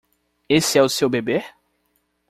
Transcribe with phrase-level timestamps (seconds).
[0.49, 1.45] Esse é o seu bebê?